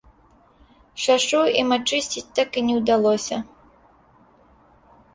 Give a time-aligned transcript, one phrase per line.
[1.03, 3.35] Шашу ім ачысціць так і не ўдалося.